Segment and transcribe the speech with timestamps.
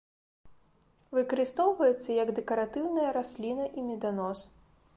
[1.17, 4.39] Выкарыстоўваецца як дэкаратыўная расліна і меданос.